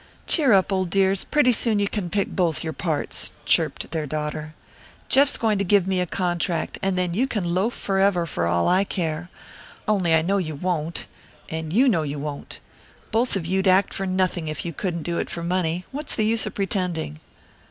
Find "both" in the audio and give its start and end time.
2.07-2.55, 13.11-13.35